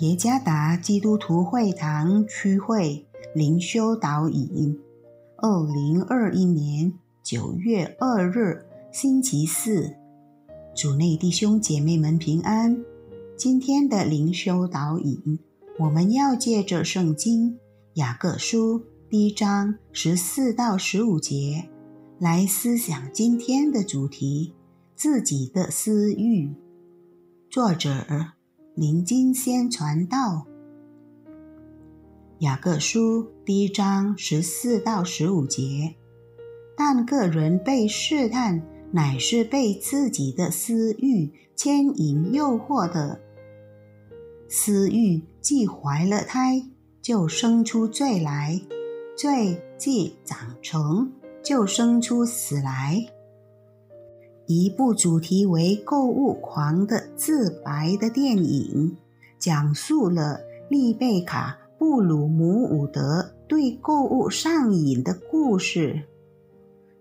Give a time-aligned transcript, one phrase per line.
[0.00, 4.80] 耶加达基督徒会堂区会灵修导引，
[5.36, 6.90] 二零二一年
[7.22, 9.94] 九月二日星期四，
[10.74, 12.82] 主内弟兄姐妹们平安。
[13.36, 15.38] 今天的灵修导引，
[15.78, 17.58] 我们要借着圣经
[17.94, 21.68] 雅各书第一章十四到十五节
[22.18, 24.54] 来思想今天的主题：
[24.96, 26.54] 自己的私欲。
[27.50, 28.39] 作者。
[28.80, 30.46] 林金先传道，
[32.38, 35.96] 雅各书第一章十四到十五节。
[36.74, 43.20] 但个人被试探，乃是被自己的私欲牵引诱惑的。
[44.48, 46.62] 私欲既怀了胎，
[47.02, 48.62] 就生出罪来；
[49.14, 51.12] 罪既长成，
[51.44, 53.06] 就生出死来。
[54.52, 58.96] 一部主题为“购物狂”的自白的电影，
[59.38, 66.02] 讲述了丽贝卡·布鲁姆伍德对购物上瘾的故事。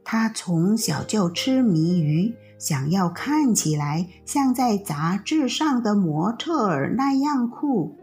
[0.03, 7.95] 他从小就痴迷于想要看起来像在杂志上的模特儿那样酷。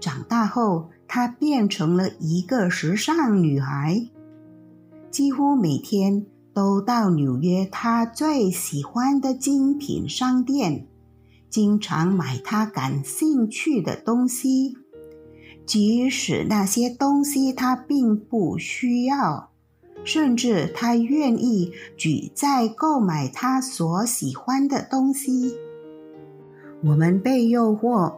[0.00, 4.06] 长大后，她变成了一个时尚女孩，
[5.10, 6.26] 几乎每天。
[6.52, 10.86] 都到纽约他最喜欢的精品商店，
[11.48, 14.76] 经常买他感兴趣的东西，
[15.64, 19.50] 即使那些东西他并不需要，
[20.04, 25.54] 甚至他愿意举债购买他所喜欢的东西。
[26.82, 28.14] 我们被诱惑，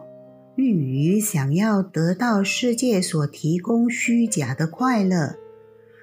[0.55, 5.35] 欲于想要得到世界所提供虚假的快乐，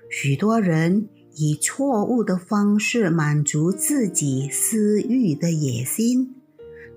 [0.08, 1.08] 许多人。
[1.36, 6.34] 以错误的方式满足自己私欲的野心，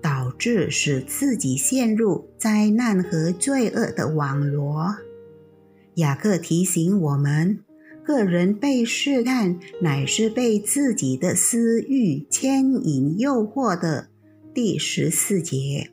[0.02, 4.96] 导致使自己陷入灾难和罪恶的网罗。
[5.94, 7.60] 雅各提醒我们：
[8.04, 14.08] 个人被试探，乃是被自己的私欲牵引诱惑的。
[14.52, 15.90] 第十四节，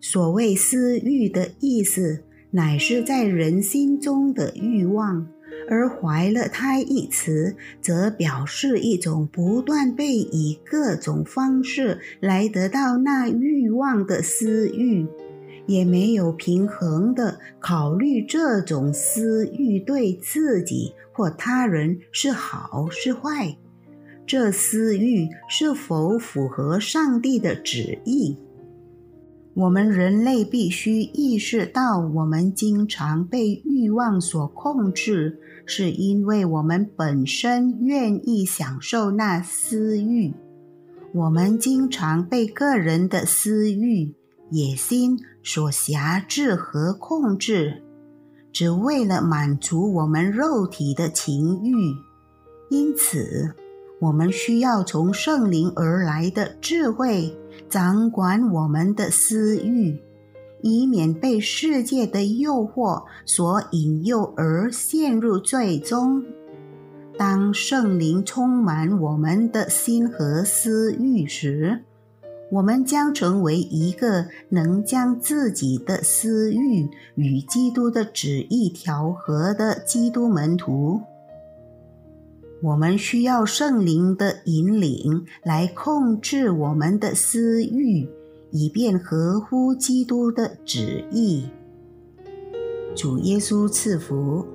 [0.00, 5.26] 所谓私欲的意思，乃是在人心中的欲望。
[5.68, 15.06] 而“怀了胎”一词，则表示一种不断被以各种方式来得到那欲望的私欲，
[15.66, 23.56] 也没有平衡的考虑这种私欲对自己或他人是好是坏，
[24.26, 28.36] 这私欲是否符合上帝的旨意。
[29.54, 35.40] 我们人类必须意识到，我们经常被欲望所控制。
[35.66, 40.34] 是因为我们本身愿意享受那私欲，
[41.14, 44.14] 我们经常被个人的私欲、
[44.50, 47.82] 野心所辖制和控制，
[48.52, 51.94] 只为了满足我们肉体的情欲。
[52.68, 53.54] 因此，
[54.02, 57.34] 我们需要从圣灵而来的智慧
[57.68, 59.98] 掌管我们的私欲。
[60.66, 66.24] 以免被世界的诱惑所引诱而陷入最终。
[67.18, 71.82] 当圣灵充满我们的心和私欲时，
[72.50, 81.02] 我们将成为一个能将自己的私欲与基督的旨意调和的基督门徒。
[82.64, 88.08] 我们需要圣灵的引领来控制我们的私欲。
[88.54, 91.44] 以便合乎基督的旨意。
[92.94, 94.46] 主耶稣赐福。